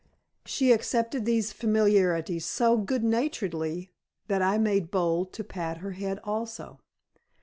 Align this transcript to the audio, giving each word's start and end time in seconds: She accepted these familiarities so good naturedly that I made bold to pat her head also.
She 0.47 0.71
accepted 0.71 1.25
these 1.25 1.53
familiarities 1.53 2.43
so 2.43 2.75
good 2.75 3.03
naturedly 3.03 3.91
that 4.29 4.41
I 4.41 4.57
made 4.57 4.89
bold 4.89 5.31
to 5.33 5.43
pat 5.43 5.77
her 5.77 5.91
head 5.91 6.19
also. 6.23 6.79